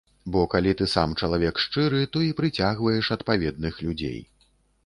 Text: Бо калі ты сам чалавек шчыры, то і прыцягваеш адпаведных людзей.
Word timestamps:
Бо 0.35 0.39
калі 0.53 0.71
ты 0.79 0.87
сам 0.93 1.13
чалавек 1.27 1.61
шчыры, 1.65 2.01
то 2.15 2.23
і 2.31 2.31
прыцягваеш 2.39 3.13
адпаведных 3.19 3.79
людзей. 3.87 4.19